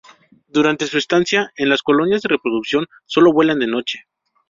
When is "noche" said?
3.67-4.05